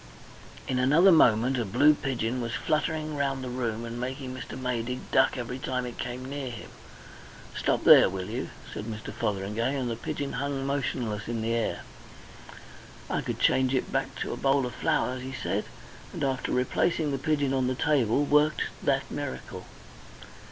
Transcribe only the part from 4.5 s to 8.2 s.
Maydig duck every time it came near him. "Stop there,